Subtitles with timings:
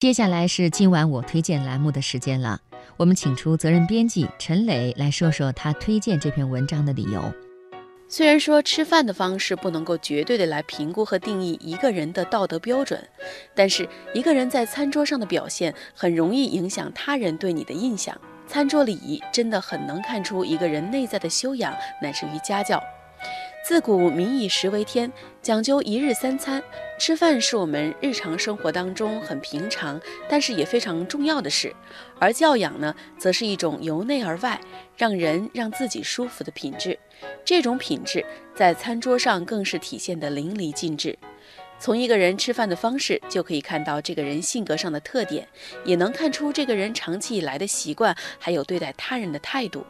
[0.00, 2.58] 接下来是今晚我推荐栏目的时间了，
[2.96, 7.22] 我们请出责任编辑陈磊来说说他推荐这篇文章的理由。
[8.08, 13.06] 虽然说吃饭的方式不能够绝对的来评估和定义一个人的道德标准，
[13.54, 18.18] 但是一个人在餐桌上的表现很容易影响他人对你的印象。
[18.46, 22.82] 餐桌礼仪真的很能看出一个人内在的修养，乃至于家教。
[23.62, 26.62] 自古民以食为天，讲究一日三餐。
[26.98, 31.74] 吃饭是我们日常生活当中很平常，但是也非常重要的事。
[32.18, 34.60] 而教养呢，则是一种由内而外，
[34.96, 36.98] 让人让自己舒服的品质。
[37.44, 41.16] 这种品质在餐桌上更是体现得淋漓尽致。
[41.78, 45.46] 从一个人吃饭的方式，就可以看到这个人性格上的特点，
[45.84, 49.84] 也能看出这个人长期以来的习惯，还有对待他人的态度。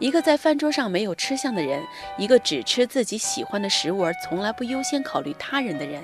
[0.00, 1.84] 一个在饭桌上没有吃相的人，
[2.16, 6.02] 一个只吃自己喜欢的食物而从来不优先考虑他人的人，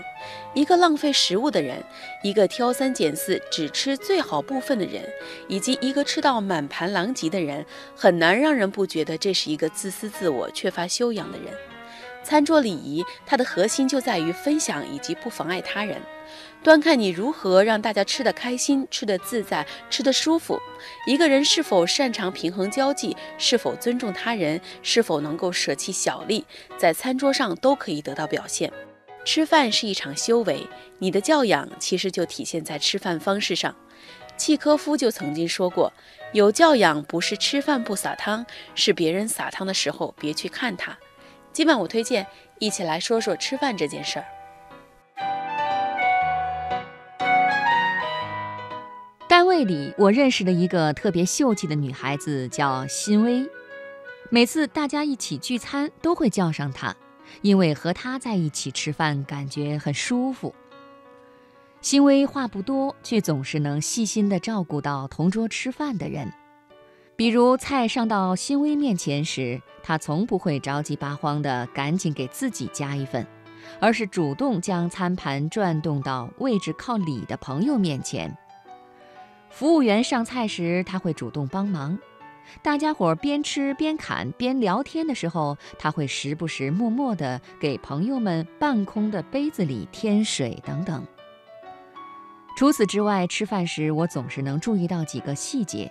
[0.53, 1.83] 一个浪费食物的人，
[2.23, 5.03] 一个挑三拣四只吃最好部分的人，
[5.49, 7.65] 以及一个吃到满盘狼藉的人，
[7.97, 11.55] 很难让人不觉得这是一个自私自我、缺乏修养的人。
[12.27, 16.03] 餐桌礼仪，它的核心就在于分享以及不妨碍他人。
[16.61, 20.61] 端看你如何让大家吃得开心、吃得自在、吃得舒服。
[21.07, 26.45] 一个人是否擅长平衡交际，是否尊重他人，是否能够舍弃小利，
[26.77, 28.73] 在餐桌上都可以得到表现。
[29.25, 30.67] 吃饭是一场修为，
[30.99, 33.73] 你的教养其实就体现在吃饭方式上。
[34.37, 35.93] 契科夫就曾经说过
[36.35, 40.99] ：“有教养不是吃饭不撒汤，是别人撒汤的时候别去看他。”
[41.57, 42.27] 今晚我推荐
[42.59, 44.27] 一起来说说吃饭这件事儿。
[49.27, 53.49] 单位里，我认识的一个特别秀气的女孩子叫辛薇，
[54.29, 56.95] 每次大家一起聚餐都会叫上她，
[57.41, 60.55] 因为和她在一起吃饭感觉很舒服。
[61.81, 66.31] 辛薇话不多，却总是能细心地照顾到同桌吃饭的人。
[67.17, 73.27] 比如菜上到辛薇面前时，他从不会着急八慌地赶紧给自己夹一份，
[73.81, 78.37] 而是主动将餐盘转动到位置靠里的朋友面前。
[79.49, 81.97] 服务员上菜时，他会主动帮忙；
[82.63, 91.03] 大家伙边吃边砍边聊天的时候，他会时不时默默地给朋友们半空的杯子里添水等等。
[92.59, 95.91] 除此之外，吃饭时我总是能注意到几个细节。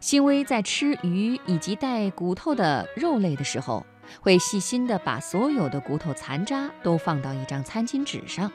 [0.00, 3.84] 辛薇在吃鱼以及带骨头的肉类的时候，
[4.20, 8.48] 会细心地把所有的骨头残渣都放到一张餐巾纸上；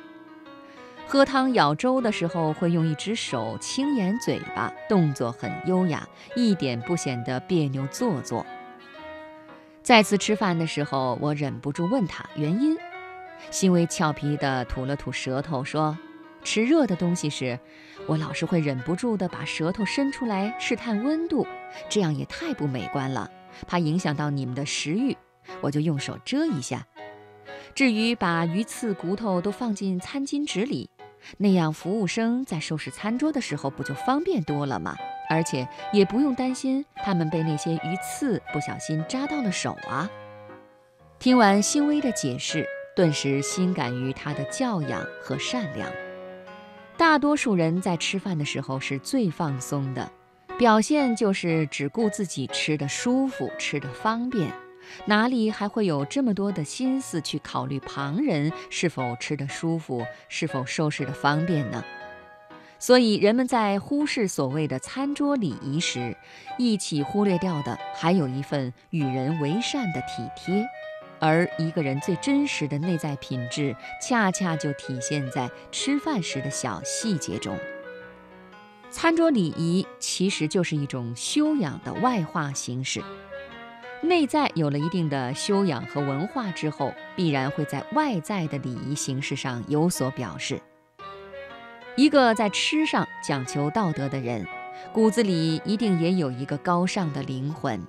[1.05, 8.45] 喝汤舀粥的时候，会用一只手轻掩嘴巴，动作很优雅，一点不显得别扭做作。
[9.81, 12.77] 再次吃饭的时候，我忍不住问他原因，
[13.51, 15.97] 辛薇俏皮地吐了吐舌头说。
[16.43, 17.59] 吃热的东西时，
[18.07, 21.47] 我老是会忍不住地把舌头伸出来试探温度，
[21.89, 23.29] 这样也太不美观了，
[23.67, 25.15] 怕影响到你们的食欲，
[25.61, 26.85] 我就用手遮一下。
[27.73, 30.89] 至于把鱼刺骨头都放进餐巾纸里，
[31.37, 34.95] 那样服务生在收拾餐桌的时候不就方便多了吗？
[35.29, 40.09] 而且也不用担心他们被那些鱼刺不小心扎到了手啊。
[41.17, 45.89] 听完欣薇的解释，顿时心感于她的教养和善良。
[46.95, 50.11] 大多数人在吃饭的时候是最放松的，
[50.57, 54.53] 表现就是只顾自己吃的舒服、吃的方便，
[55.05, 61.83] 哪里还会有这么多的心思去考虑旁人是否吃得舒服、是否收拾的方便呢？
[62.79, 66.15] 所以，人们在忽视所谓的餐桌礼仪时，
[66.57, 70.67] 一起忽略掉的还有一份与人为善的体贴。
[71.25, 77.57] 而一个人最真实的内在品质，恰恰就体现在吃饭时的小细节中。
[78.91, 83.01] 餐桌礼仪其实就是一种修养的外化形式。
[84.01, 90.61] 内在有了一定的修养和文化之后，必然会在外在的礼仪形式上有所表示。
[91.95, 94.45] 一个在吃上讲求道德的人，
[94.91, 97.81] 骨子里一定也有一个高尚的灵魂。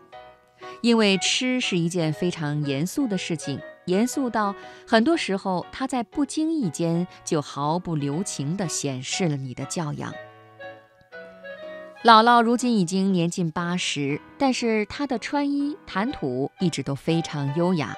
[0.80, 4.54] 因为吃是一件非常严肃的事情，严肃到
[4.86, 10.12] 很多时候，他在不经意间就毫不留情地显示了你的教养。
[12.04, 17.94] 姥姥如今已经年近八十，但是她的穿衣谈吐一直都非常优雅，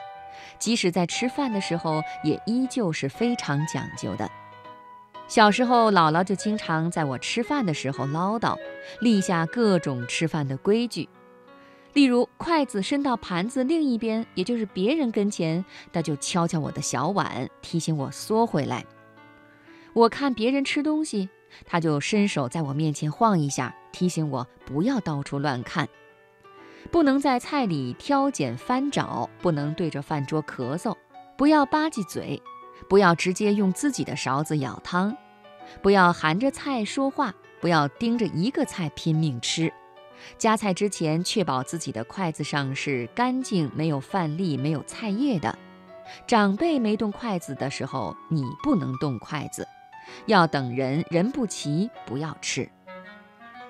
[0.60, 4.30] 即使在吃饭的时候，也依旧是非常讲究的。
[5.26, 8.56] 小时候，姥姥就经常在我吃饭的时候唠叨，
[9.00, 11.08] 立下各种吃饭的规矩。
[11.96, 18.84] 例如，筷子伸到盘子另一边，也就是别人跟前，他就敲敲我的小碗，提醒我缩回来。
[19.94, 21.30] 我看别人吃东西，
[21.64, 25.88] 他就伸手在我面前晃一下，提醒我不要到处乱看，
[26.90, 30.94] 不能在菜里挑拣翻找，不能对着饭桌咳嗽，
[31.38, 32.42] 不要吧唧嘴，
[32.90, 35.16] 不要直接用自己的勺子舀汤，
[35.80, 39.72] 不要含着菜说话，不要盯着一个菜拼命吃。
[40.38, 45.56] 夹菜之前，确保自己的筷子上是干净、没有饭粒、没有菜叶的。
[46.26, 49.66] 长辈没动筷子的时候，你不能动筷子。
[50.26, 52.68] 要等人，人不齐不要吃。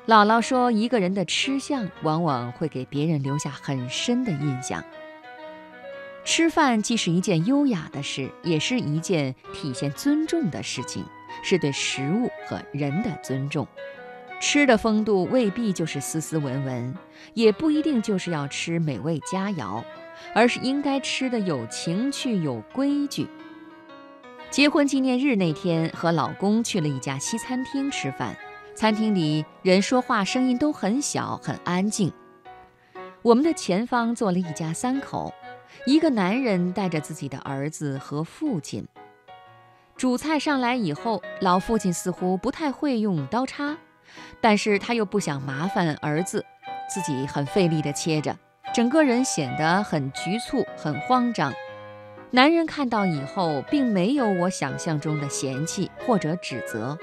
[0.06, 4.84] 姥姥说，一个人的吃相往往会给别人留下很深的印象。
[6.24, 11.04] 吃饭既是一件优雅的事，也是一件体现尊重的事情，
[11.42, 13.66] 是对食物和人的尊重。
[14.38, 16.94] 吃的风度未必就是斯斯文文，
[17.34, 19.82] 也不一定就是要吃美味佳肴，
[20.34, 23.26] 而是应该吃的有情趣、有规矩。
[24.50, 28.36] 结婚纪念日那天，和老公去了一家西餐厅吃饭，
[28.74, 32.12] 餐厅里人说话声音都很小，很安静。
[33.22, 35.32] 我们的前方坐了一家三口，
[35.86, 38.86] 一个男人带着自己的儿子和父亲。
[39.96, 43.76] 主菜上来以后，老父亲似乎不太会用刀叉。
[44.40, 46.44] 但是他又不想麻烦儿子，
[46.88, 48.36] 自己很费力地切着，
[48.74, 51.52] 整个人显得很局促、很慌张。
[52.30, 56.98] 男人看到以后，并没有我想象中的嫌弃或者指责，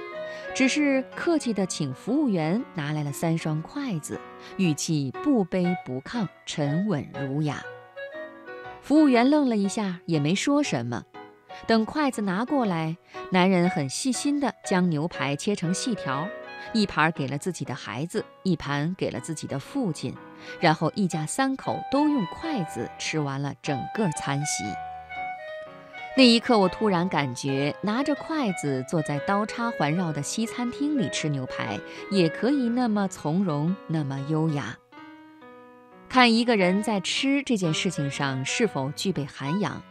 [0.54, 4.20] 只是客气地请服务员拿来了三双筷子，
[4.58, 7.64] 语气不卑不亢，沉稳儒雅。
[8.82, 11.04] 服务员愣了一下，也没说什么。
[11.66, 12.98] 等筷子拿过来，
[13.32, 16.28] 男人很细心地将牛排切成细条。
[16.72, 20.16] 一盘给了自己的孩子，一盘给了自己的父亲，
[20.60, 24.64] 然后一家三口都用筷子吃完了整个餐席。
[26.16, 31.80] 那一刻，我突然感觉，拿着筷子坐在刀叉环绕的西餐厅里吃牛排，
[32.12, 34.78] 也可以那么从容，那么优雅。
[36.08, 39.82] 看一个人在吃这件事情上是否具备涵养，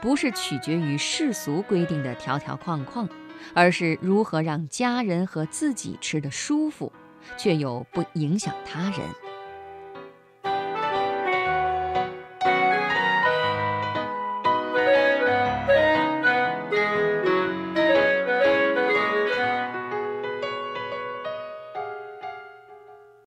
[0.00, 3.08] 不是取决于世俗规定的条条框框。
[3.54, 6.92] 而是如何让家人和自己吃得舒服，
[7.36, 9.00] 却又不影响他人。